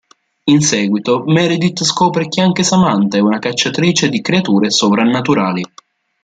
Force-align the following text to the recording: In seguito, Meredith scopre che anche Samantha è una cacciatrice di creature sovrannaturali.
In 0.45 0.61
seguito, 0.61 1.21
Meredith 1.27 1.83
scopre 1.83 2.27
che 2.27 2.41
anche 2.41 2.63
Samantha 2.63 3.17
è 3.17 3.21
una 3.21 3.37
cacciatrice 3.37 4.09
di 4.09 4.19
creature 4.19 4.71
sovrannaturali. 4.71 5.63